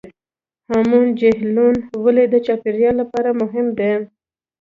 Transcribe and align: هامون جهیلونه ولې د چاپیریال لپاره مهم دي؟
هامون 0.69 1.05
جهیلونه 1.19 1.81
ولې 2.03 2.25
د 2.33 2.35
چاپیریال 2.45 2.95
لپاره 3.01 3.29
مهم 3.41 3.67
دي؟ 3.79 3.91